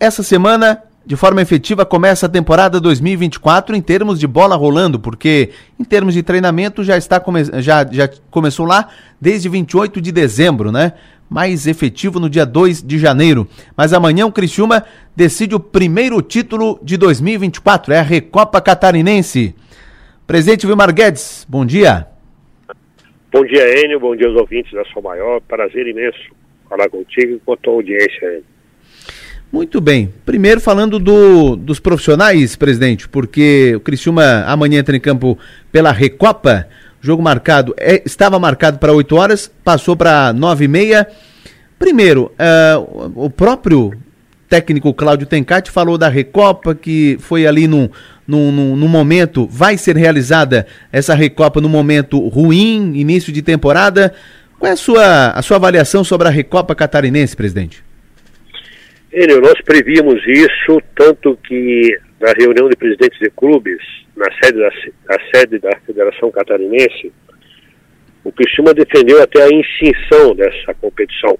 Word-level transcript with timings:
essa 0.00 0.22
semana, 0.22 0.82
de 1.04 1.16
forma 1.16 1.42
efetiva, 1.42 1.84
começa 1.84 2.26
a 2.26 2.28
temporada 2.28 2.80
2024 2.80 3.74
em 3.74 3.82
termos 3.82 4.20
de 4.20 4.26
bola 4.26 4.54
rolando, 4.54 5.00
porque 5.00 5.50
em 5.78 5.84
termos 5.84 6.14
de 6.14 6.22
treinamento 6.22 6.84
já 6.84 6.96
está 6.96 7.18
come 7.18 7.44
já, 7.60 7.84
já 7.90 8.08
começou 8.30 8.64
lá 8.64 8.88
desde 9.20 9.48
28 9.48 10.00
de 10.00 10.12
dezembro, 10.12 10.70
né? 10.70 10.92
Mais 11.28 11.66
efetivo 11.66 12.20
no 12.20 12.30
dia 12.30 12.46
2 12.46 12.82
de 12.82 12.98
janeiro. 12.98 13.48
Mas 13.76 13.92
amanhã 13.92 14.24
o 14.24 14.32
Criciúma 14.32 14.84
decide 15.16 15.54
o 15.54 15.60
primeiro 15.60 16.22
título 16.22 16.78
de 16.82 16.96
2024, 16.96 17.92
é 17.92 17.98
a 17.98 18.02
Recopa 18.02 18.60
Catarinense. 18.60 19.54
Presidente 20.26 20.66
Vilmar 20.66 20.94
Guedes, 20.94 21.44
bom 21.48 21.66
dia. 21.66 22.06
Bom 23.32 23.44
dia, 23.44 23.84
Enio, 23.84 24.00
bom 24.00 24.14
dia 24.14 24.26
aos 24.28 24.36
ouvintes 24.36 24.72
da 24.72 24.84
Sua 24.86 25.02
Maior, 25.02 25.40
prazer 25.42 25.86
imenso 25.86 26.18
falar 26.68 26.88
contigo 26.88 27.34
e 27.34 27.38
com 27.40 27.52
a 27.52 27.56
tua 27.56 27.74
audiência, 27.74 28.26
Enio. 28.26 28.57
Muito 29.50 29.80
bem. 29.80 30.12
Primeiro 30.26 30.60
falando 30.60 30.98
do, 30.98 31.56
dos 31.56 31.80
profissionais, 31.80 32.54
presidente, 32.54 33.08
porque 33.08 33.74
o 33.76 33.80
Criciúma 33.80 34.44
amanhã 34.46 34.80
entra 34.80 34.96
em 34.96 35.00
campo 35.00 35.38
pela 35.72 35.90
Recopa. 35.90 36.66
Jogo 37.00 37.22
marcado, 37.22 37.74
é, 37.78 38.02
estava 38.04 38.38
marcado 38.38 38.78
para 38.78 38.92
8 38.92 39.16
horas, 39.16 39.50
passou 39.64 39.96
para 39.96 40.32
9 40.32 40.64
e 40.64 40.68
meia. 40.68 41.08
Primeiro, 41.78 42.32
uh, 42.32 43.12
o 43.14 43.30
próprio 43.30 43.94
técnico 44.48 44.92
Cláudio 44.92 45.26
Tencati 45.26 45.70
falou 45.70 45.96
da 45.96 46.08
Recopa, 46.08 46.74
que 46.74 47.16
foi 47.20 47.46
ali 47.46 47.68
num, 47.68 47.88
num, 48.26 48.88
momento, 48.88 49.46
vai 49.50 49.78
ser 49.78 49.96
realizada 49.96 50.66
essa 50.92 51.14
Recopa 51.14 51.60
no 51.60 51.68
momento 51.68 52.26
ruim, 52.28 52.94
início 52.96 53.32
de 53.32 53.42
temporada. 53.42 54.12
Qual 54.58 54.68
é 54.68 54.72
a 54.72 54.76
sua, 54.76 55.30
a 55.30 55.40
sua 55.40 55.56
avaliação 55.56 56.02
sobre 56.02 56.26
a 56.26 56.30
Recopa 56.30 56.74
Catarinense, 56.74 57.36
presidente? 57.36 57.87
Enio, 59.12 59.40
nós 59.40 59.54
prevíamos 59.64 60.22
isso, 60.26 60.82
tanto 60.94 61.36
que 61.36 61.98
na 62.20 62.32
reunião 62.32 62.68
de 62.68 62.76
presidentes 62.76 63.18
de 63.18 63.30
clubes, 63.30 63.78
na 64.14 64.26
sede 64.42 64.58
da, 64.58 64.70
na 65.08 65.30
sede 65.32 65.58
da 65.58 65.70
Federação 65.86 66.30
Catarinense, 66.30 67.12
o 68.22 68.30
Criciúma 68.30 68.74
defendeu 68.74 69.22
até 69.22 69.42
a 69.42 69.48
extinção 69.48 70.34
dessa 70.34 70.74
competição. 70.74 71.38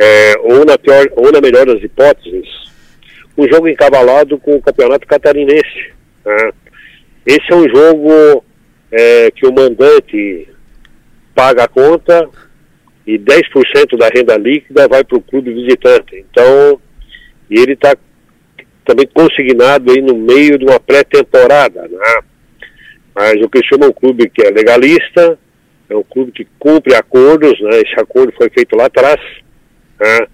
É, 0.00 0.34
ou, 0.40 0.64
na 0.64 0.78
pior, 0.78 1.06
ou 1.12 1.30
na 1.30 1.40
melhor 1.40 1.66
das 1.66 1.82
hipóteses, 1.82 2.48
um 3.36 3.46
jogo 3.46 3.68
encavalado 3.68 4.38
com 4.38 4.56
o 4.56 4.62
Campeonato 4.62 5.06
Catarinense. 5.06 5.92
Né? 6.24 6.52
Esse 7.26 7.52
é 7.52 7.54
um 7.54 7.68
jogo 7.68 8.44
é, 8.90 9.30
que 9.32 9.46
o 9.46 9.52
mandante 9.52 10.48
paga 11.34 11.64
a 11.64 11.68
conta 11.68 12.28
e 13.06 13.18
10% 13.18 13.96
da 13.98 14.08
renda 14.08 14.36
líquida 14.36 14.88
vai 14.88 15.04
para 15.04 15.18
o 15.18 15.22
clube 15.22 15.52
visitante. 15.52 16.24
Então, 16.30 16.80
e 17.50 17.58
ele 17.58 17.72
está 17.74 17.94
também 18.84 19.06
consignado 19.06 19.92
aí 19.92 20.00
no 20.00 20.14
meio 20.14 20.58
de 20.58 20.64
uma 20.64 20.80
pré-temporada, 20.80 21.88
né? 21.88 22.20
Mas 23.14 23.40
o 23.42 23.48
Cristiano 23.48 23.84
é 23.84 23.88
um 23.88 23.92
clube 23.92 24.28
que 24.28 24.42
é 24.42 24.50
legalista, 24.50 25.38
é 25.88 25.96
um 25.96 26.02
clube 26.02 26.32
que 26.32 26.46
cumpre 26.58 26.94
acordos, 26.94 27.58
né? 27.60 27.80
Esse 27.80 27.98
acordo 28.00 28.32
foi 28.36 28.50
feito 28.50 28.76
lá 28.76 28.86
atrás, 28.86 29.20
né? 30.00 30.26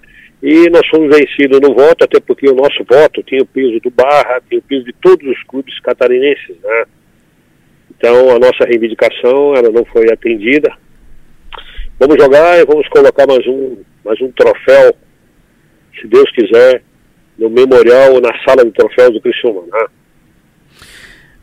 E 0.43 0.71
nós 0.71 0.87
fomos 0.89 1.15
vencidos 1.15 1.61
no 1.61 1.75
voto, 1.75 2.05
até 2.05 2.19
porque 2.19 2.48
o 2.48 2.55
nosso 2.55 2.83
voto 2.89 3.23
tinha 3.23 3.43
o 3.43 3.47
peso 3.47 3.79
do 3.81 3.91
Barra, 3.91 4.41
tinha 4.48 4.59
o 4.59 4.63
peso 4.63 4.85
de 4.85 4.93
todos 4.95 5.29
os 5.29 5.43
clubes 5.45 5.79
catarinenses, 5.81 6.57
né? 6.63 6.85
Então 7.91 8.31
a 8.31 8.39
nossa 8.39 8.65
reivindicação 8.65 9.55
ela 9.55 9.71
não 9.71 9.85
foi 9.85 10.11
atendida, 10.11 10.73
Vamos 12.01 12.17
jogar 12.17 12.59
e 12.59 12.65
vamos 12.65 12.89
colocar 12.89 13.27
mais 13.27 13.47
um, 13.47 13.77
mais 14.03 14.19
um 14.23 14.33
troféu, 14.33 14.97
se 16.01 16.09
Deus 16.09 16.33
quiser, 16.33 16.83
no 17.39 17.51
memorial 17.51 18.19
na 18.23 18.33
sala 18.42 18.65
de 18.65 18.70
troféus 18.70 19.12
do 19.12 19.20
Criciúma. 19.20 19.61
Né? 19.70 19.87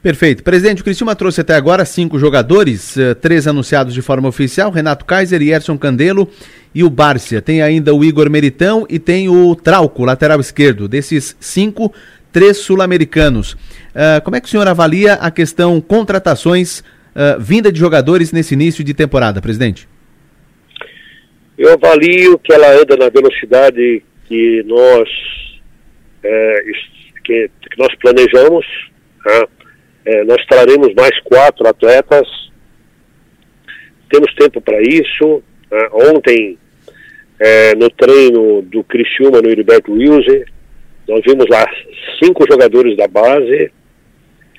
Perfeito. 0.01 0.43
Presidente, 0.43 0.81
o 0.81 0.83
Criciúma 0.83 1.15
trouxe 1.15 1.41
até 1.41 1.53
agora 1.53 1.85
cinco 1.85 2.17
jogadores, 2.17 2.95
uh, 2.95 3.13
três 3.13 3.45
anunciados 3.45 3.93
de 3.93 4.01
forma 4.01 4.27
oficial, 4.27 4.71
Renato 4.71 5.05
Kaiser, 5.05 5.43
Yerson 5.43 5.77
Candelo 5.77 6.27
e 6.73 6.83
o 6.83 6.89
Bárcia. 6.89 7.39
Tem 7.39 7.61
ainda 7.61 7.93
o 7.93 8.03
Igor 8.03 8.27
Meritão 8.27 8.83
e 8.89 8.97
tem 8.97 9.29
o 9.29 9.55
Trauco, 9.55 10.05
lateral 10.05 10.39
esquerdo. 10.39 10.87
Desses 10.87 11.37
cinco, 11.39 11.93
três 12.31 12.57
sul-americanos. 12.57 13.53
Uh, 13.53 14.23
como 14.23 14.35
é 14.35 14.41
que 14.41 14.47
o 14.47 14.49
senhor 14.49 14.67
avalia 14.67 15.13
a 15.13 15.29
questão 15.29 15.79
contratações, 15.79 16.79
uh, 16.79 17.39
vinda 17.39 17.71
de 17.71 17.79
jogadores 17.79 18.31
nesse 18.31 18.55
início 18.55 18.83
de 18.83 18.95
temporada, 18.95 19.39
presidente? 19.39 19.87
Eu 21.57 21.73
avalio 21.73 22.37
que 22.37 22.53
ela 22.53 22.71
anda 22.79 22.95
na 22.95 23.09
velocidade 23.09 24.03
que 24.27 24.63
nós, 24.63 25.09
é, 26.23 26.61
que, 27.23 27.49
que, 27.61 27.77
nós 27.79 27.93
planejamos. 27.95 28.65
Né? 29.25 29.43
É, 30.05 30.23
nós 30.23 30.45
traremos 30.45 30.93
mais 30.93 31.19
quatro 31.21 31.67
atletas. 31.67 32.27
Temos 34.09 34.33
tempo 34.35 34.61
para 34.61 34.79
isso. 34.81 35.43
Né? 35.71 35.89
Ontem, 35.93 36.59
é, 37.39 37.73
no 37.75 37.89
treino 37.89 38.61
do 38.61 38.83
Criciúma 38.83 39.41
no 39.41 39.49
Heriberto 39.49 39.91
Wilson, 39.91 40.43
nós 41.07 41.21
vimos 41.25 41.47
lá 41.49 41.65
cinco 42.21 42.45
jogadores 42.49 42.95
da 42.97 43.07
base, 43.07 43.71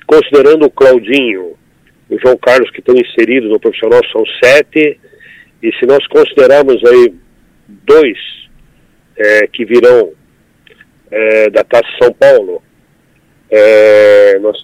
considerando 0.05 0.65
o 0.65 0.71
Claudinho, 0.71 1.55
o 2.09 2.19
João 2.19 2.35
Carlos 2.37 2.71
que 2.71 2.79
estão 2.79 2.95
inseridos 2.95 3.49
no 3.49 3.59
profissional 3.59 4.01
são 4.11 4.23
sete 4.43 4.99
e 5.61 5.71
se 5.73 5.85
nós 5.85 6.05
considerarmos 6.07 6.83
aí 6.85 7.13
dois 7.67 8.17
é, 9.17 9.47
que 9.47 9.65
virão 9.65 10.13
é, 11.11 11.49
da 11.49 11.63
Taça 11.63 11.87
São 12.01 12.13
Paulo, 12.13 12.61
é, 13.49 14.39
nós 14.39 14.57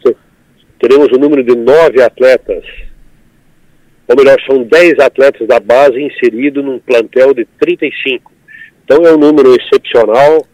teremos 0.80 1.10
o 1.12 1.18
um 1.18 1.20
número 1.20 1.44
de 1.44 1.56
nove 1.56 2.02
atletas, 2.02 2.64
ou 4.08 4.16
melhor, 4.16 4.38
são 4.48 4.64
dez 4.64 4.94
atletas 5.00 5.48
da 5.48 5.60
base 5.60 6.00
inseridos 6.00 6.64
num 6.64 6.80
plantel 6.80 7.34
de 7.34 7.46
35. 7.60 8.32
Então 8.84 9.04
é 9.04 9.14
um 9.14 9.18
número 9.18 9.56
excepcional, 9.56 10.46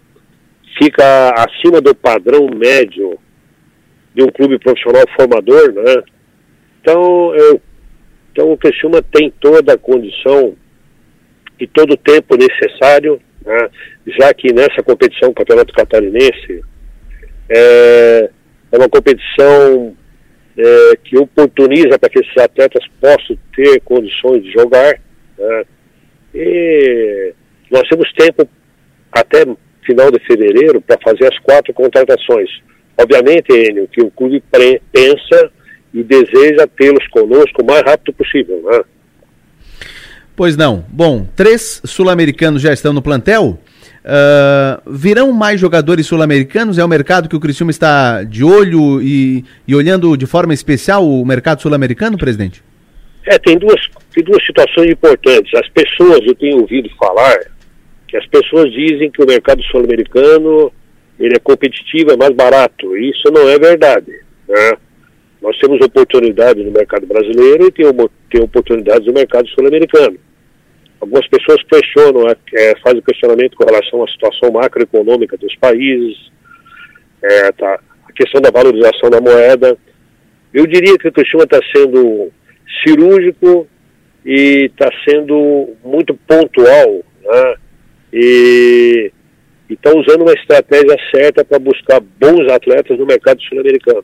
fica 0.77 1.31
acima 1.31 1.81
do 1.81 1.93
padrão 1.93 2.47
médio 2.49 3.19
de 4.15 4.23
um 4.23 4.31
clube 4.31 4.57
profissional 4.57 5.03
formador, 5.17 5.73
né? 5.73 6.03
Então 6.81 7.35
eu 7.35 7.61
então 8.31 8.51
o 8.51 8.57
Criciúma 8.57 9.01
tem 9.01 9.29
toda 9.39 9.73
a 9.73 9.77
condição 9.77 10.55
e 11.59 11.67
todo 11.67 11.93
o 11.93 11.97
tempo 11.97 12.35
necessário, 12.35 13.21
né, 13.45 13.69
já 14.07 14.33
que 14.33 14.53
nessa 14.53 14.81
competição, 14.81 15.33
Campeonato 15.33 15.73
Catarinense, 15.73 16.61
é, 17.49 18.29
é 18.71 18.77
uma 18.77 18.89
competição 18.89 19.95
é, 20.57 20.95
que 21.03 21.17
oportuniza 21.17 21.99
para 21.99 22.09
que 22.09 22.19
esses 22.19 22.37
atletas 22.37 22.83
possam 22.99 23.37
ter 23.55 23.79
condições 23.81 24.43
de 24.43 24.51
jogar. 24.51 24.99
Né, 25.37 25.63
e 26.33 27.33
nós 27.69 27.87
temos 27.89 28.11
tempo 28.13 28.47
até 29.11 29.45
final 29.85 30.09
de 30.09 30.19
fevereiro 30.25 30.81
para 30.81 30.97
fazer 31.03 31.27
as 31.27 31.37
quatro 31.39 31.73
contratações. 31.73 32.49
Obviamente, 32.97 33.51
Enio, 33.51 33.87
que 33.87 34.01
o 34.01 34.11
clube 34.11 34.41
pensa 34.91 35.51
e 35.93 36.03
deseja 36.03 36.67
tê-los 36.77 37.07
conosco 37.07 37.61
o 37.61 37.65
mais 37.65 37.81
rápido 37.83 38.13
possível. 38.13 38.61
Né? 38.63 38.81
Pois 40.35 40.55
não. 40.55 40.85
Bom, 40.89 41.27
três 41.35 41.81
sul-americanos 41.85 42.61
já 42.61 42.73
estão 42.73 42.93
no 42.93 43.01
plantel. 43.01 43.59
Uh, 44.03 44.91
virão 44.91 45.31
mais 45.31 45.59
jogadores 45.59 46.07
sul-americanos? 46.07 46.77
É 46.77 46.83
o 46.83 46.87
mercado 46.87 47.29
que 47.29 47.35
o 47.35 47.39
Criciúma 47.39 47.71
está 47.71 48.23
de 48.23 48.43
olho 48.43 49.01
e, 49.01 49.45
e 49.67 49.75
olhando 49.75 50.17
de 50.17 50.25
forma 50.25 50.53
especial 50.53 51.07
o 51.07 51.25
mercado 51.25 51.61
sul-americano, 51.61 52.17
presidente? 52.17 52.63
É, 53.27 53.37
tem 53.37 53.57
duas, 53.57 53.79
tem 54.13 54.23
duas 54.23 54.43
situações 54.45 54.89
importantes. 54.89 55.53
As 55.53 55.69
pessoas, 55.69 56.19
eu 56.25 56.33
tenho 56.33 56.61
ouvido 56.61 56.89
falar, 56.97 57.37
que 58.07 58.17
as 58.17 58.25
pessoas 58.25 58.71
dizem 58.71 59.11
que 59.11 59.21
o 59.21 59.27
mercado 59.27 59.61
sul-americano 59.63 60.71
ele 61.19 61.35
é 61.35 61.39
competitivo, 61.39 62.11
é 62.11 62.17
mais 62.17 62.35
barato. 62.35 62.97
Isso 62.97 63.29
não 63.31 63.47
é 63.47 63.59
verdade. 63.59 64.11
Né? 64.47 64.77
Nós 65.41 65.57
temos 65.57 65.83
oportunidades 65.83 66.63
no 66.63 66.71
mercado 66.71 67.07
brasileiro 67.07 67.67
e 67.67 67.71
tem, 67.71 67.85
tem 68.29 68.43
oportunidades 68.43 69.07
no 69.07 69.13
mercado 69.13 69.47
sul-americano. 69.49 70.17
Algumas 70.99 71.27
pessoas 71.27 71.63
questionam, 71.63 72.29
é, 72.29 72.35
é, 72.53 72.75
fazem 72.79 73.01
questionamento 73.01 73.57
com 73.57 73.65
relação 73.65 74.03
à 74.03 74.07
situação 74.07 74.51
macroeconômica 74.51 75.35
dos 75.35 75.55
países, 75.55 76.31
é, 77.23 77.51
tá, 77.53 77.79
a 78.07 78.13
questão 78.13 78.39
da 78.39 78.51
valorização 78.51 79.09
da 79.09 79.19
moeda. 79.19 79.75
Eu 80.53 80.67
diria 80.67 80.95
que 80.99 81.07
o 81.07 81.11
Criciúma 81.11 81.45
está 81.45 81.59
sendo 81.75 82.31
cirúrgico 82.85 83.67
e 84.23 84.69
está 84.71 84.89
sendo 85.09 85.73
muito 85.83 86.13
pontual, 86.27 87.03
né? 87.23 87.55
E 88.13 89.11
está 89.69 89.89
usando 89.95 90.21
uma 90.21 90.33
estratégia 90.33 90.97
certa 91.15 91.43
para 91.43 91.57
buscar 91.57 91.99
bons 91.99 92.51
atletas 92.51 92.99
no 92.99 93.05
mercado 93.05 93.41
sul-americano. 93.41 94.03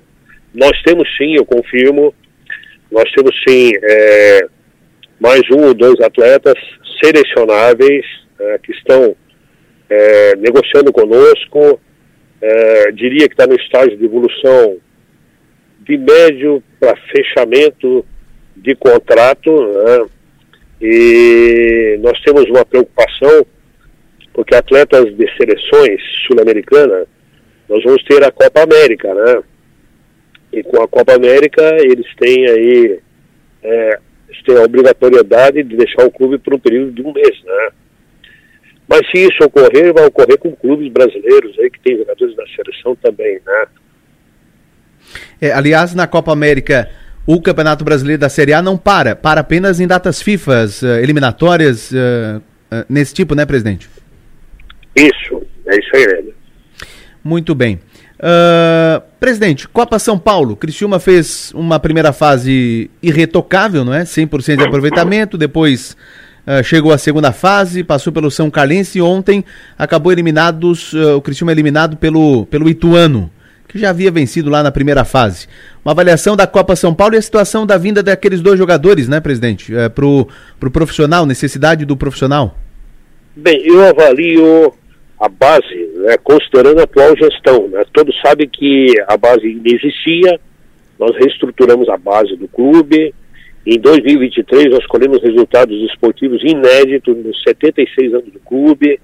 Nós 0.58 0.72
temos 0.82 1.08
sim, 1.16 1.36
eu 1.36 1.46
confirmo, 1.46 2.16
nós 2.92 3.04
temos 3.12 3.32
sim 3.48 3.74
é, 3.80 4.48
mais 5.20 5.42
um 5.52 5.68
ou 5.68 5.74
dois 5.76 6.02
atletas 6.02 6.56
selecionáveis 7.00 8.04
é, 8.40 8.58
que 8.58 8.72
estão 8.72 9.16
é, 9.88 10.36
negociando 10.38 10.92
conosco, 10.92 11.80
é, 12.42 12.92
diria 12.92 13.28
que 13.28 13.36
está 13.36 13.46
no 13.46 13.54
estágio 13.54 13.96
de 13.96 14.06
evolução 14.06 14.78
de 15.82 15.96
médio 15.96 16.64
para 16.80 16.98
fechamento 17.16 18.04
de 18.56 18.74
contrato, 18.76 19.52
né? 19.52 20.06
e 20.82 22.00
nós 22.02 22.20
temos 22.22 22.46
uma 22.50 22.66
preocupação, 22.66 23.46
porque 24.34 24.56
atletas 24.56 25.16
de 25.16 25.38
seleções 25.38 26.02
sul-americanas, 26.26 27.08
nós 27.70 27.84
vamos 27.84 28.04
ter 28.06 28.24
a 28.24 28.32
Copa 28.32 28.64
América, 28.64 29.14
né? 29.14 29.44
E 30.58 30.64
com 30.64 30.82
a 30.82 30.88
Copa 30.88 31.16
América 31.16 31.64
eles 31.80 32.08
têm 32.16 32.50
aí 32.50 33.00
é, 33.64 34.00
eles 34.28 34.44
têm 34.44 34.58
a 34.58 34.64
obrigatoriedade 34.64 35.64
de 35.64 35.78
deixar 35.78 36.06
o 36.06 36.12
clube 36.12 36.38
por 36.38 36.56
um 36.56 36.60
período 36.60 36.92
de 36.92 37.02
um 37.02 37.14
mês, 37.14 37.44
né? 37.44 37.70
Mas 38.88 39.02
se 39.12 39.28
isso 39.28 39.44
ocorrer, 39.44 39.94
vai 39.94 40.06
ocorrer 40.06 40.38
com 40.38 40.56
clubes 40.56 40.92
brasileiros 40.92 41.58
aí 41.60 41.70
que 41.70 41.80
tem 41.82 41.98
jogadores 41.98 42.36
da 42.36 42.44
seleção 42.56 42.96
também, 42.96 43.40
né? 43.46 43.66
É, 45.42 45.52
aliás, 45.52 45.94
na 45.94 46.08
Copa 46.08 46.32
América, 46.32 46.90
o 47.26 47.42
Campeonato 47.42 47.84
Brasileiro 47.84 48.20
da 48.20 48.30
Série 48.30 48.54
A 48.54 48.62
não 48.62 48.78
para, 48.78 49.16
para 49.16 49.42
apenas 49.42 49.80
em 49.80 49.88
datas 49.88 50.22
FIFA, 50.22 50.66
uh, 50.66 50.86
eliminatórias, 51.04 51.92
uh, 51.92 52.38
uh, 52.38 52.86
nesse 52.90 53.14
tipo, 53.14 53.36
né, 53.36 53.46
presidente? 53.46 53.90
Isso, 54.96 55.46
é 55.68 55.78
isso 55.78 55.90
aí, 55.94 56.24
né? 56.24 56.32
Muito 57.24 57.54
bem. 57.54 57.80
Presidente, 59.20 59.68
Copa 59.68 60.00
São 60.00 60.18
Paulo, 60.18 60.56
Criciúma 60.56 61.00
fez 61.00 61.52
uma 61.54 61.80
primeira 61.80 62.12
fase 62.12 62.90
irretocável, 63.02 63.86
não 63.86 63.94
é? 63.94 64.04
100% 64.04 64.58
de 64.58 64.64
aproveitamento, 64.64 65.38
depois 65.38 65.96
Uh, 66.48 66.64
chegou 66.64 66.94
à 66.94 66.98
segunda 66.98 67.34
fase, 67.34 67.84
passou 67.84 68.14
pelo 68.14 68.32
São 68.32 68.50
Carlense 68.50 69.00
e 69.00 69.02
ontem 69.02 69.44
acabou 69.78 70.14
eliminados, 70.14 70.94
uh, 70.94 71.18
o 71.18 71.22
Cristiano 71.22 71.52
eliminado 71.52 71.98
pelo, 71.98 72.46
pelo 72.46 72.70
Ituano, 72.70 73.30
que 73.68 73.78
já 73.78 73.90
havia 73.90 74.10
vencido 74.10 74.50
lá 74.50 74.64
na 74.64 74.72
primeira 74.72 75.04
fase. 75.04 75.46
Uma 75.84 75.92
avaliação 75.92 76.38
da 76.38 76.48
Copa 76.48 76.74
São 76.74 76.94
Paulo 76.94 77.16
e 77.16 77.18
a 77.18 77.22
situação 77.22 77.66
da 77.66 77.78
vinda 77.78 78.02
daqueles 78.02 78.40
dois 78.40 78.58
jogadores, 78.58 79.10
né, 79.10 79.20
presidente? 79.20 79.76
Uh, 79.76 79.90
pro, 79.90 80.26
pro 80.58 80.72
profissional, 80.72 81.26
necessidade 81.26 81.84
do 81.84 81.98
profissional. 81.98 82.58
Bem, 83.36 83.68
eu 83.68 83.86
avalio 83.86 84.74
a 85.20 85.30
base, 85.30 85.76
né, 85.96 86.18
considerando 86.24 86.80
a 86.80 86.84
atual 86.84 87.16
gestão. 87.18 87.68
Né? 87.68 87.84
Todos 87.94 88.16
sabem 88.22 88.48
que 88.48 88.94
a 89.08 89.18
base 89.18 89.54
não 89.54 89.64
existia, 89.66 90.40
nós 91.00 91.16
reestruturamos 91.18 91.90
a 91.90 91.98
base 91.98 92.36
do 92.36 92.48
clube, 92.48 93.14
em 93.66 93.80
2023, 93.80 94.68
nós 94.70 94.86
colhemos 94.88 95.22
resultados 95.22 95.76
esportivos 95.92 96.42
inéditos 96.42 97.18
nos 97.18 97.44
76 97.44 98.14
anos 98.14 98.32
do 98.32 98.40
clube. 98.40 98.98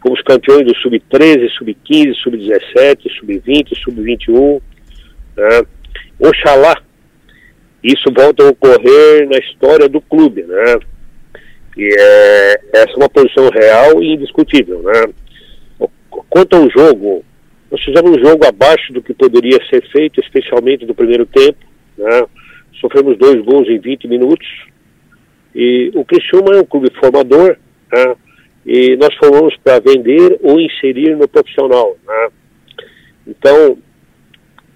Fomos 0.00 0.22
campeões 0.22 0.64
do 0.64 0.76
Sub-13, 0.76 1.50
Sub-15, 1.58 2.14
Sub-17, 2.22 3.10
Sub-20, 3.18 3.76
Sub-21. 3.82 4.62
Né? 5.36 5.62
Oxalá 6.20 6.76
isso 7.86 8.12
volta 8.12 8.42
a 8.42 8.48
ocorrer 8.48 9.28
na 9.28 9.38
história 9.38 9.88
do 9.88 10.00
clube. 10.00 10.42
Né? 10.42 10.78
E 11.76 11.88
é, 11.96 12.60
essa 12.74 12.92
é 12.92 12.96
uma 12.96 13.08
posição 13.08 13.48
real 13.48 14.02
e 14.02 14.14
indiscutível. 14.14 14.82
Né? 14.82 15.06
Quanto 16.28 16.56
ao 16.56 16.70
jogo, 16.70 17.24
nós 17.70 17.82
fizemos 17.82 18.16
um 18.16 18.24
jogo 18.24 18.46
abaixo 18.46 18.92
do 18.92 19.02
que 19.02 19.12
poderia 19.12 19.58
ser 19.68 19.86
feito, 19.90 20.20
especialmente 20.20 20.86
no 20.86 20.94
primeiro 20.94 21.26
tempo. 21.26 21.58
Né? 21.98 22.26
sofremos 22.80 23.16
dois 23.18 23.42
gols 23.44 23.68
em 23.68 23.78
20 23.78 24.08
minutos. 24.08 24.46
E 25.54 25.90
o 25.94 26.04
Criciúma 26.04 26.54
é 26.54 26.60
um 26.60 26.66
clube 26.66 26.90
formador, 27.00 27.56
né? 27.92 28.16
e 28.64 28.96
nós 28.96 29.14
formamos 29.16 29.56
para 29.62 29.80
vender 29.80 30.38
ou 30.42 30.60
inserir 30.60 31.16
no 31.16 31.26
profissional. 31.28 31.96
Né? 32.06 32.28
Então, 33.26 33.78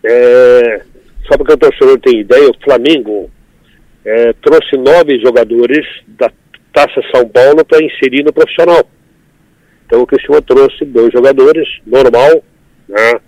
é, 0.05 0.83
só 1.27 1.37
para 1.37 1.47
que 1.47 1.53
o 1.53 1.59
torcedor 1.59 2.01
tenha 2.01 2.21
ideia, 2.21 2.51
o 2.51 2.65
Flamengo 2.65 3.31
é, 4.05 4.33
trouxe 4.35 4.77
nove 4.77 5.21
jogadores 5.21 5.87
da 6.07 6.31
Taça 6.73 7.03
São 7.15 7.29
Paulo 7.29 7.65
para 7.65 7.85
inserir 7.85 8.25
no 8.25 8.33
profissional. 8.33 8.89
Então 9.91 10.03
o 10.03 10.07
Criciúma 10.07 10.41
trouxe 10.41 10.85
dois 10.85 11.13
jogadores, 11.13 11.69
normal, 11.85 12.45
né? 12.89 13.21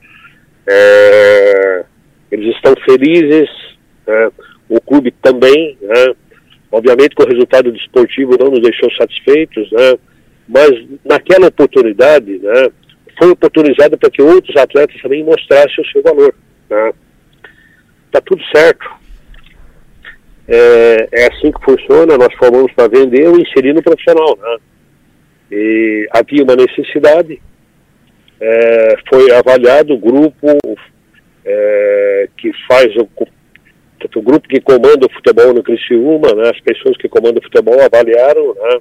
É, 0.64 1.84
eles 2.30 2.54
estão 2.54 2.72
felizes, 2.88 3.50
né? 4.06 4.30
o 4.68 4.80
clube 4.80 5.12
também, 5.20 5.76
né? 5.82 6.14
obviamente 6.70 7.16
que 7.16 7.22
o 7.22 7.28
resultado 7.28 7.72
desportivo 7.72 8.38
não 8.38 8.52
nos 8.52 8.62
deixou 8.62 8.88
satisfeitos, 8.92 9.72
né? 9.72 9.98
mas 10.46 10.70
naquela 11.04 11.48
oportunidade 11.48 12.38
né, 12.38 12.70
foi 13.18 13.30
oportunizado 13.30 13.98
para 13.98 14.10
que 14.10 14.22
outros 14.22 14.54
atletas 14.56 15.02
também 15.02 15.24
mostrassem 15.24 15.84
o 15.84 15.86
seu 15.88 16.00
valor. 16.00 16.32
Né? 16.70 16.92
Tá 18.12 18.20
tudo 18.20 18.40
certo. 18.54 18.88
É, 20.46 21.08
é, 21.10 21.26
assim 21.26 21.50
que 21.50 21.64
funciona, 21.64 22.16
nós 22.16 22.32
formamos 22.38 22.72
para 22.72 22.86
vender 22.86 23.26
ou 23.26 23.36
inserir 23.36 23.72
no 23.72 23.82
profissional. 23.82 24.38
Né? 24.40 24.58
E 25.54 26.08
havia 26.10 26.42
uma 26.42 26.56
necessidade, 26.56 27.38
é, 28.40 28.96
foi 29.06 29.30
avaliado 29.32 29.92
o 29.92 29.98
grupo 29.98 30.48
é, 31.44 32.28
que 32.38 32.50
faz 32.66 32.96
o 32.96 33.06
o 34.16 34.22
grupo 34.22 34.48
que 34.48 34.60
comanda 34.60 35.06
o 35.06 35.12
futebol 35.12 35.54
no 35.54 35.62
Criciúma, 35.62 36.34
né, 36.34 36.50
as 36.50 36.60
pessoas 36.60 36.96
que 36.96 37.08
comandam 37.08 37.38
o 37.38 37.44
futebol 37.44 37.80
avaliaram 37.80 38.54
né, 38.54 38.78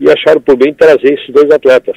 e 0.00 0.10
acharam 0.10 0.40
por 0.40 0.56
bem 0.56 0.74
trazer 0.74 1.14
esses 1.14 1.32
dois 1.32 1.48
atletas. 1.52 1.96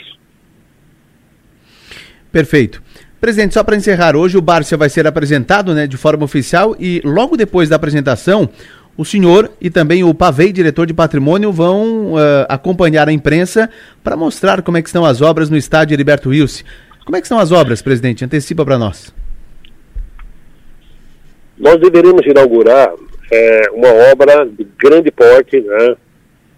Perfeito. 2.31 2.81
Presidente, 3.19 3.56
só 3.56 3.63
para 3.63 3.75
encerrar, 3.75 4.16
hoje 4.16 4.38
o 4.38 4.42
Bárcia 4.42 4.78
vai 4.78 4.89
ser 4.89 5.07
apresentado 5.07 5.74
né, 5.74 5.88
de 5.88 5.98
forma 5.98 6.24
oficial 6.24 6.75
e 6.80 7.01
logo 7.04 7.36
depois 7.36 7.68
da 7.68 7.75
apresentação, 7.75 8.48
o 8.97 9.05
senhor 9.05 9.51
e 9.61 9.69
também 9.69 10.03
o 10.03 10.13
Pavei, 10.13 10.51
diretor 10.51 10.88
de 10.88 10.94
patrimônio, 10.94 11.51
vão 11.51 12.13
uh, 12.13 12.17
acompanhar 12.49 13.07
a 13.07 13.11
imprensa 13.13 13.69
para 14.03 14.17
mostrar 14.17 14.63
como 14.63 14.77
é 14.77 14.81
que 14.81 14.89
estão 14.89 15.05
as 15.05 15.21
obras 15.21 15.49
no 15.49 15.55
estádio 15.55 15.94
Heriberto 15.94 16.29
Wilson. 16.29 16.63
Como 17.05 17.15
é 17.15 17.21
que 17.21 17.25
estão 17.25 17.39
as 17.39 17.51
obras, 17.51 17.81
presidente? 17.81 18.25
Antecipa 18.25 18.65
para 18.65 18.77
nós. 18.77 19.13
Nós 21.57 21.79
deveríamos 21.79 22.25
inaugurar 22.25 22.91
é, 23.31 23.69
uma 23.71 23.89
obra 24.11 24.45
de 24.45 24.67
grande 24.77 25.11
porte, 25.11 25.61
né? 25.61 25.95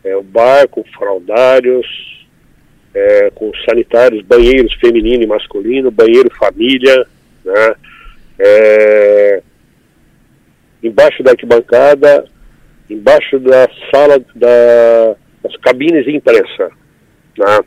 É, 0.04 0.16
o 0.16 0.24
barco, 0.24 0.86
fraudários, 0.98 1.86
é, 2.94 3.32
com 3.36 3.52
sanitários, 3.68 4.24
banheiros 4.24 4.74
feminino 4.76 5.24
e 5.24 5.28
masculino, 5.28 5.92
banheiro 5.92 6.30
família, 6.38 7.06
né? 7.44 7.76
É, 8.40 9.44
embaixo 10.84 11.24
da 11.24 11.32
arquibancada, 11.32 12.26
embaixo 12.90 13.40
da 13.40 13.68
sala 13.94 14.20
da, 14.36 15.16
das 15.44 15.56
cabines 15.58 16.06
de 16.06 16.16
imprensa. 16.16 16.72
Né? 17.38 17.60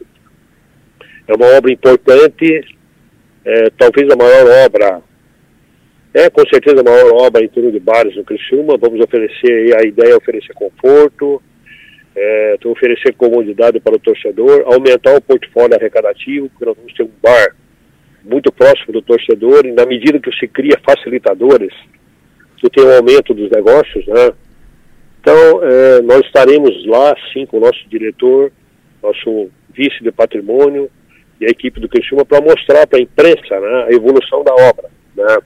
É 1.29 1.35
uma 1.35 1.57
obra 1.57 1.73
importante, 1.73 2.65
é, 3.45 3.71
talvez 3.71 4.11
a 4.11 4.17
maior 4.17 4.47
obra 4.67 5.03
é 6.15 6.29
com 6.29 6.43
certeza 6.47 6.81
a 6.81 6.85
maior 6.85 7.11
obra 7.23 7.43
em 7.43 7.49
torno 7.49 7.73
de 7.73 7.81
bares 7.81 8.15
no 8.15 8.25
Criciúma. 8.25 8.77
Vamos 8.77 9.01
oferecer, 9.01 9.75
a 9.79 9.87
ideia 9.87 10.13
é 10.13 10.17
oferecer 10.17 10.53
conforto, 10.53 11.43
é, 12.15 12.57
oferecer 12.67 13.15
comodidade 13.15 13.81
para 13.81 13.97
o 13.97 13.99
torcedor, 13.99 14.63
aumentar 14.67 15.17
o 15.17 15.23
portfólio 15.23 15.75
arrecadativo, 15.75 16.51
porque 16.51 16.67
nós 16.67 16.77
vamos 16.77 16.93
ter 16.93 17.05
um 17.05 17.11
bar 17.23 17.57
muito 18.23 18.53
próximo 18.53 18.93
do 18.93 19.03
torcedor, 19.03 19.65
e 19.65 19.73
na 19.73 19.87
medida 19.87 20.21
que 20.21 20.31
se 20.33 20.47
cria 20.47 20.79
facilitadores, 20.85 21.73
você 22.63 22.71
tem 22.71 22.85
um 22.85 22.97
aumento 22.97 23.35
dos 23.35 23.51
negócios, 23.51 24.07
né? 24.07 24.33
Então, 25.21 25.63
é, 25.63 26.01
nós 26.03 26.21
estaremos 26.27 26.87
lá, 26.87 27.15
sim, 27.33 27.45
com 27.45 27.59
o 27.59 27.61
nosso 27.61 27.89
diretor, 27.89 28.53
nosso 29.03 29.51
vice 29.75 30.03
de 30.03 30.13
patrimônio 30.13 30.89
e 31.41 31.47
a 31.47 31.49
equipe 31.49 31.81
do 31.81 31.89
Criciúma 31.89 32.25
para 32.25 32.41
mostrar 32.41 32.87
para 32.87 32.99
a 32.99 33.03
imprensa 33.03 33.61
né, 33.61 33.87
a 33.89 33.93
evolução 33.93 34.45
da 34.45 34.53
obra, 34.55 34.89
né? 35.17 35.39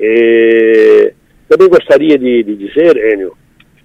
É, 0.00 1.12
também 1.48 1.68
gostaria 1.68 2.16
de, 2.16 2.42
de, 2.42 2.54
dizer, 2.54 2.96
Enio, 3.12 3.36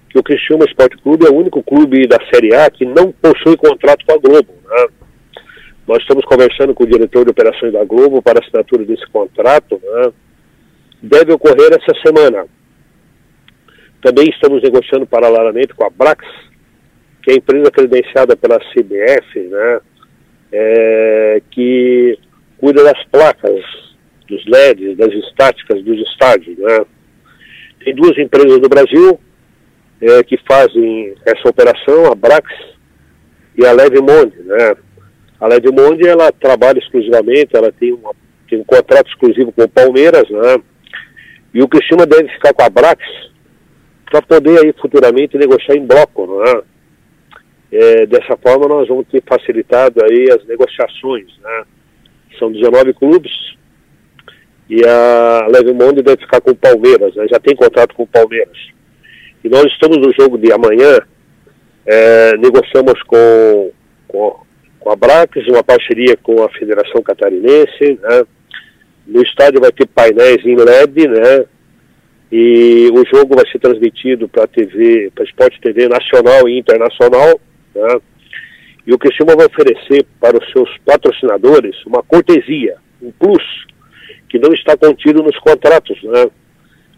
que 0.08 0.18
o 0.18 0.22
Criciúma 0.22 0.64
Esporte 0.64 0.96
Clube 0.98 1.26
é 1.26 1.30
o 1.30 1.34
único 1.34 1.62
clube 1.62 2.06
da 2.06 2.18
Série 2.32 2.54
A 2.54 2.70
que 2.70 2.84
não 2.84 3.10
possui 3.10 3.56
contrato 3.56 4.04
com 4.06 4.12
a 4.12 4.18
Globo. 4.18 4.54
Né? 4.64 4.86
Nós 5.88 5.98
estamos 5.98 6.24
conversando 6.24 6.72
com 6.72 6.84
o 6.84 6.86
diretor 6.86 7.24
de 7.24 7.32
operações 7.32 7.72
da 7.72 7.84
Globo 7.84 8.22
para 8.22 8.38
assinatura 8.38 8.84
desse 8.84 9.04
contrato. 9.10 9.80
Né? 9.82 10.12
Deve 11.04 11.32
ocorrer 11.34 11.70
essa 11.70 11.92
semana. 12.02 12.46
Também 14.00 14.26
estamos 14.30 14.62
negociando 14.62 15.06
paralelamente 15.06 15.74
com 15.74 15.84
a 15.84 15.90
Brax, 15.90 16.24
que 17.22 17.30
é 17.30 17.34
a 17.34 17.36
empresa 17.36 17.70
credenciada 17.70 18.34
pela 18.34 18.58
CBF, 18.58 19.40
né? 19.40 19.80
É, 20.50 21.42
que 21.50 22.18
cuida 22.56 22.82
das 22.84 23.04
placas 23.10 23.60
dos 24.26 24.46
LEDs, 24.46 24.96
das 24.96 25.12
estáticas 25.12 25.82
dos 25.82 26.00
estádios. 26.08 26.56
Né? 26.56 26.86
Tem 27.84 27.94
duas 27.94 28.16
empresas 28.16 28.60
do 28.60 28.68
Brasil 28.68 29.20
é, 30.00 30.22
que 30.22 30.38
fazem 30.48 31.14
essa 31.26 31.48
operação, 31.48 32.06
a 32.06 32.14
Brax 32.14 32.48
e 33.58 33.66
a 33.66 33.72
Levemonde. 33.72 34.38
Né? 34.42 34.76
A 35.40 35.48
Monde, 35.70 36.06
ela 36.06 36.32
trabalha 36.32 36.78
exclusivamente, 36.78 37.54
ela 37.54 37.70
tem, 37.72 37.92
uma, 37.92 38.12
tem 38.48 38.60
um 38.60 38.64
contrato 38.64 39.08
exclusivo 39.08 39.52
com 39.52 39.64
o 39.64 39.68
Palmeiras, 39.68 40.30
né? 40.30 40.62
E 41.54 41.62
o 41.62 41.68
Cristina 41.68 42.04
deve 42.04 42.28
ficar 42.30 42.52
com 42.52 42.64
a 42.64 42.68
Brax 42.68 43.00
para 44.10 44.20
poder 44.20 44.58
aí 44.58 44.72
futuramente 44.72 45.38
negociar 45.38 45.76
em 45.76 45.86
bloco, 45.86 46.26
não 46.26 46.44
é? 46.44 46.62
é? 47.72 48.06
Dessa 48.06 48.36
forma 48.36 48.66
nós 48.66 48.88
vamos 48.88 49.06
ter 49.06 49.22
facilitado 49.26 50.04
aí 50.04 50.28
as 50.30 50.44
negociações, 50.46 51.26
né? 51.38 51.64
São 52.38 52.50
19 52.50 52.92
clubes 52.94 53.32
e 54.68 54.84
a 54.84 55.46
Leve 55.48 55.72
Monde 55.72 56.02
deve 56.02 56.22
ficar 56.22 56.40
com 56.40 56.50
o 56.50 56.56
Palmeiras, 56.56 57.14
né? 57.14 57.26
Já 57.30 57.38
tem 57.38 57.54
contrato 57.54 57.94
com 57.94 58.02
o 58.02 58.08
Palmeiras. 58.08 58.58
E 59.44 59.48
nós 59.48 59.66
estamos 59.66 59.98
no 59.98 60.12
jogo 60.18 60.38
de 60.38 60.52
amanhã, 60.52 60.98
é, 61.86 62.36
negociamos 62.38 63.00
com, 63.02 63.70
com, 64.08 64.40
com 64.80 64.90
a 64.90 64.96
Brax, 64.96 65.46
uma 65.48 65.62
parceria 65.62 66.16
com 66.16 66.42
a 66.42 66.48
Federação 66.48 67.02
Catarinense, 67.02 67.98
né? 68.02 68.24
No 69.06 69.22
estádio 69.22 69.60
vai 69.60 69.70
ter 69.72 69.86
painéis 69.86 70.44
em 70.44 70.56
LED, 70.56 71.08
né? 71.08 71.44
E 72.32 72.90
o 72.92 73.04
jogo 73.06 73.36
vai 73.36 73.46
ser 73.50 73.58
transmitido 73.58 74.28
para 74.28 74.46
TV, 74.46 75.10
para 75.14 75.24
Esporte 75.24 75.60
TV 75.60 75.88
nacional 75.88 76.48
e 76.48 76.58
internacional, 76.58 77.40
né? 77.74 78.00
E 78.86 78.92
o 78.92 78.98
Criciúma 78.98 79.36
vai 79.36 79.46
oferecer 79.46 80.06
para 80.20 80.36
os 80.36 80.52
seus 80.52 80.68
patrocinadores 80.84 81.74
uma 81.86 82.02
cortesia, 82.02 82.76
um 83.00 83.10
plus, 83.12 83.42
que 84.28 84.38
não 84.38 84.52
está 84.52 84.76
contido 84.76 85.22
nos 85.22 85.38
contratos, 85.38 86.02
né? 86.02 86.28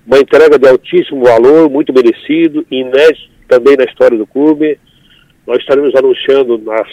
Uma 0.06 0.18
entrega 0.18 0.58
de 0.58 0.68
altíssimo 0.68 1.24
valor, 1.24 1.68
muito 1.68 1.92
merecido, 1.92 2.64
inédito 2.70 3.30
também 3.48 3.76
na 3.76 3.84
história 3.84 4.16
do 4.16 4.26
clube. 4.26 4.78
Nós 5.46 5.58
estaremos 5.58 5.94
anunciando 5.94 6.58
nas, 6.58 6.88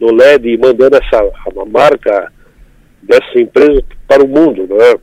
no 0.00 0.12
LED 0.12 0.50
e 0.50 0.58
mandando 0.58 0.96
essa 0.96 1.22
marca 1.68 2.32
dessa 3.02 3.38
empresa 3.38 3.82
para 4.06 4.24
o 4.24 4.28
mundo, 4.28 4.66
né? 4.66 4.94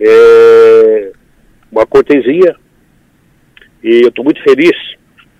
É 0.00 1.12
uma 1.70 1.86
cortesia 1.86 2.54
e 3.82 4.02
eu 4.02 4.08
estou 4.08 4.24
muito 4.24 4.42
feliz 4.42 4.72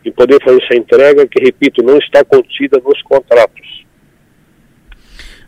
em 0.04 0.12
poder 0.12 0.42
fazer 0.44 0.62
essa 0.62 0.76
entrega 0.76 1.26
que, 1.26 1.42
repito, 1.42 1.82
não 1.82 1.96
está 1.96 2.22
contida 2.24 2.80
nos 2.84 3.00
contratos. 3.02 3.84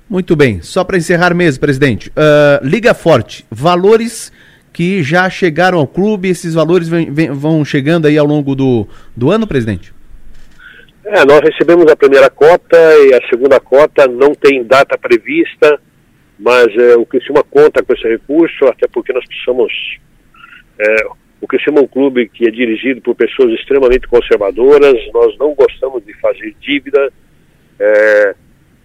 Muito 0.09 0.35
bem. 0.35 0.63
Só 0.63 0.83
para 0.83 0.97
encerrar 0.97 1.35
mesmo, 1.35 1.61
presidente. 1.61 2.11
Uh, 2.11 2.65
Liga 2.65 2.95
Forte, 2.95 3.45
valores 3.51 4.33
que 4.73 5.03
já 5.03 5.29
chegaram 5.29 5.79
ao 5.79 5.87
clube, 5.87 6.29
esses 6.29 6.55
valores 6.55 6.89
vem, 6.89 7.13
vem, 7.13 7.31
vão 7.31 7.65
chegando 7.65 8.07
aí 8.07 8.17
ao 8.17 8.27
longo 8.27 8.55
do, 8.55 8.87
do 9.17 9.31
ano, 9.31 9.47
presidente? 9.47 9.93
É, 11.05 11.25
nós 11.25 11.41
recebemos 11.41 11.91
a 11.91 11.97
primeira 11.97 12.31
cota 12.31 12.77
e 12.77 13.15
a 13.15 13.29
segunda 13.29 13.61
cota 13.61 14.07
não 14.07 14.35
tem 14.35 14.65
data 14.65 14.99
prevista, 14.99 15.81
mas 16.39 16.67
é, 16.77 16.97
o 16.97 17.07
Criciúma 17.07 17.43
conta 17.43 17.83
com 17.83 17.93
esse 17.93 18.07
recurso, 18.07 18.67
até 18.67 18.87
porque 18.89 19.13
nós 19.13 19.25
precisamos. 19.27 19.73
É, 20.79 21.07
o 21.41 21.47
Criciúma 21.47 21.81
é 21.81 21.83
um 21.83 21.87
clube 21.87 22.29
que 22.29 22.47
é 22.47 22.51
dirigido 22.51 23.01
por 23.01 23.15
pessoas 23.15 23.53
extremamente 23.53 24.07
conservadoras, 24.09 24.95
nós 25.13 25.37
não 25.39 25.55
gostamos 25.55 26.05
de 26.05 26.13
fazer 26.15 26.55
dívida, 26.61 27.13
é, 27.79 28.35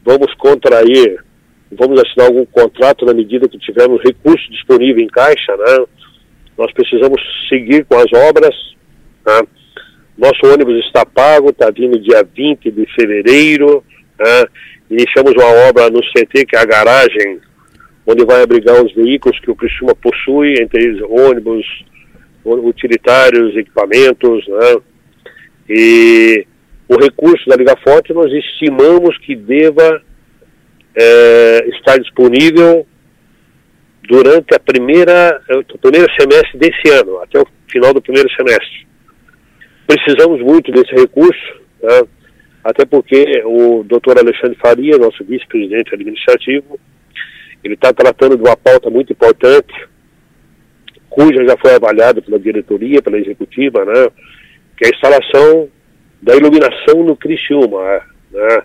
vamos 0.05 0.34
contrair, 0.36 1.24
vamos 1.72 2.01
assinar 2.01 2.27
algum 2.27 2.46
contrato 2.46 3.05
na 3.05 3.13
medida 3.13 3.48
que 3.48 3.58
tivermos 3.58 4.01
recurso 4.03 4.50
disponível 4.51 5.03
em 5.03 5.08
caixa, 5.08 5.55
né? 5.58 5.86
Nós 6.58 6.72
precisamos 6.74 7.22
seguir 7.50 7.86
com 7.86 7.98
as 7.98 8.12
obras, 8.13 8.55
né? 9.25 9.41
Nosso 10.17 10.46
ônibus 10.46 10.86
está 10.86 11.03
pago, 11.05 11.50
está 11.50 11.72
vindo 11.72 12.00
dia 12.00 12.24
20 12.24 12.70
de 12.70 12.86
fevereiro. 12.93 13.84
Né? 14.20 14.46
Iniciamos 14.91 15.31
uma 15.31 15.69
obra 15.69 15.89
no 15.89 16.01
CT, 16.01 16.45
que 16.45 16.57
é 16.57 16.60
a 16.60 16.65
garagem, 16.65 17.39
onde 18.05 18.25
vai 18.25 18.43
abrigar 18.43 18.83
os 18.83 18.93
veículos 18.93 19.39
que 19.39 19.50
o 19.50 19.55
Criciúma 19.55 19.95
possui, 19.95 20.62
entre 20.62 20.83
eles 20.83 21.01
ônibus, 21.10 21.65
utilitários, 22.43 23.55
equipamentos. 23.55 24.45
Né? 24.50 24.81
E 25.69 26.45
o 26.89 26.98
recurso 26.98 27.48
da 27.48 27.55
Liga 27.55 27.77
Forte 27.81 28.12
nós 28.12 28.29
estimamos 28.33 29.17
que 29.19 29.33
deva 29.33 30.01
é, 30.93 31.69
estar 31.69 31.98
disponível 31.98 32.86
durante 34.10 34.53
a 34.53 34.60
primeira, 34.60 35.41
o 35.74 35.77
primeiro 35.77 36.12
semestre 36.19 36.57
desse 36.57 36.89
ano, 36.89 37.19
até 37.19 37.39
o 37.39 37.48
final 37.71 37.93
do 37.93 38.01
primeiro 38.01 38.29
semestre. 38.31 38.86
Precisamos 39.88 40.41
muito 40.41 40.69
desse 40.69 40.93
recurso, 40.93 41.62
né? 41.81 42.03
Até 42.63 42.86
porque 42.86 43.41
o 43.46 43.84
doutor 43.84 44.20
Alexandre 44.20 44.58
Faria, 44.58 44.98
nosso 44.98 45.24
vice-presidente 45.24 45.94
administrativo, 45.94 46.80
ele 47.63 47.74
está 47.74 47.94
tratando 47.94 48.36
de 48.36 48.44
uma 48.44 48.56
pauta 48.56 48.89
muito 48.89 49.13
importante, 49.13 49.74
cuja 51.10 51.46
já 51.46 51.58
foi 51.58 51.74
avaliada 51.74 52.22
pela 52.22 52.39
diretoria, 52.39 53.01
pela 53.01 53.20
executiva, 53.20 53.84
né? 53.86 54.10
que 54.77 54.86
é 54.86 54.88
a 54.88 54.91
instalação 54.91 55.70
da 56.22 56.36
iluminação 56.36 57.03
no 57.03 57.15
Criciúma, 57.15 58.01
né? 58.32 58.63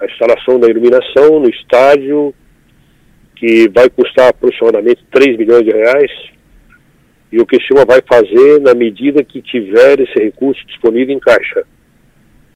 a 0.00 0.06
instalação 0.06 0.60
da 0.60 0.68
iluminação 0.68 1.40
no 1.40 1.48
estádio, 1.48 2.34
que 3.36 3.68
vai 3.68 3.88
custar 3.90 4.28
aproximadamente 4.28 5.04
3 5.10 5.36
milhões 5.36 5.64
de 5.64 5.70
reais, 5.70 6.10
e 7.32 7.40
o 7.40 7.46
Criciúma 7.46 7.84
vai 7.84 8.00
fazer 8.06 8.60
na 8.60 8.74
medida 8.74 9.24
que 9.24 9.42
tiver 9.42 10.00
esse 10.00 10.14
recurso 10.22 10.64
disponível 10.66 11.16
em 11.16 11.18
caixa. 11.18 11.66